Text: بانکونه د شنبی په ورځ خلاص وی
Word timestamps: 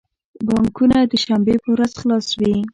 بانکونه 0.47 0.97
د 1.11 1.13
شنبی 1.23 1.55
په 1.63 1.69
ورځ 1.75 1.91
خلاص 2.01 2.27
وی 2.39 2.55